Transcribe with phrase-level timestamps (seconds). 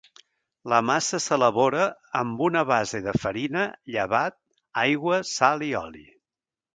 [0.71, 1.83] La massa s'elabora
[2.21, 3.65] amb una base de farina,
[3.97, 4.39] llevat,
[4.85, 6.03] aigua, sal i oli.